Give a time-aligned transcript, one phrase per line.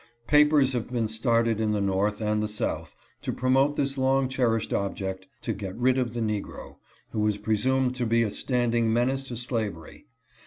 [0.25, 4.73] Papers have been started in the North and the South to promote this long cherished
[4.73, 6.77] object— to get rid of the negro,
[7.11, 10.07] who is presumed to be a standing menace to slavery.